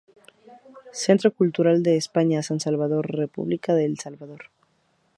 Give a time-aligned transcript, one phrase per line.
[1.03, 4.45] Centro Cultural de España, San Salvador, República de El Salvador.